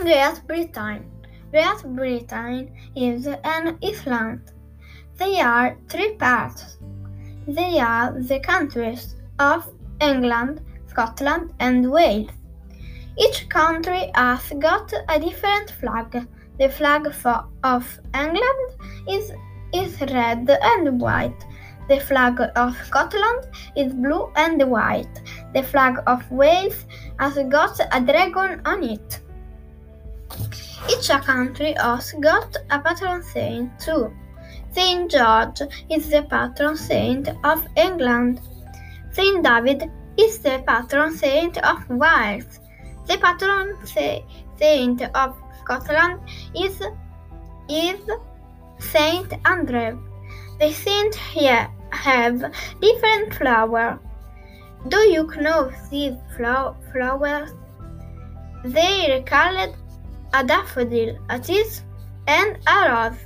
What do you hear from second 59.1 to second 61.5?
are called a daffodil, a